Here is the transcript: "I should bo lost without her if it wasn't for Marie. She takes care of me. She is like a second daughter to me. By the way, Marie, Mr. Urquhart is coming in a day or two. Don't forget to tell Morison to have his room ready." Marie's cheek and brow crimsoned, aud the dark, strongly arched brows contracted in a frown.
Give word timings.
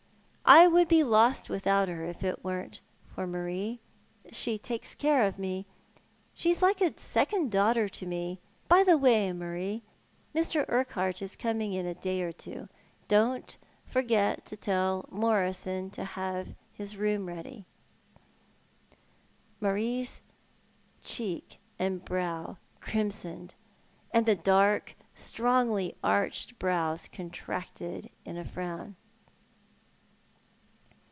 "I 0.51 0.69
should 0.69 0.89
bo 0.89 1.05
lost 1.05 1.49
without 1.49 1.87
her 1.87 2.03
if 2.03 2.25
it 2.25 2.43
wasn't 2.43 2.81
for 3.15 3.25
Marie. 3.25 3.79
She 4.33 4.57
takes 4.57 4.93
care 4.95 5.23
of 5.23 5.39
me. 5.39 5.65
She 6.33 6.49
is 6.49 6.61
like 6.61 6.81
a 6.81 6.99
second 6.99 7.53
daughter 7.53 7.87
to 7.87 8.05
me. 8.05 8.41
By 8.67 8.83
the 8.83 8.97
way, 8.97 9.31
Marie, 9.31 9.81
Mr. 10.35 10.65
Urquhart 10.67 11.21
is 11.21 11.37
coming 11.37 11.71
in 11.71 11.85
a 11.85 11.93
day 11.93 12.21
or 12.21 12.33
two. 12.33 12.67
Don't 13.07 13.55
forget 13.85 14.43
to 14.47 14.57
tell 14.57 15.05
Morison 15.09 15.89
to 15.91 16.03
have 16.03 16.49
his 16.73 16.97
room 16.97 17.27
ready." 17.27 17.63
Marie's 19.61 20.21
cheek 21.01 21.59
and 21.79 22.03
brow 22.03 22.57
crimsoned, 22.81 23.55
aud 24.13 24.25
the 24.25 24.35
dark, 24.35 24.95
strongly 25.15 25.95
arched 26.03 26.59
brows 26.59 27.07
contracted 27.07 28.09
in 28.25 28.35
a 28.35 28.43
frown. 28.43 28.97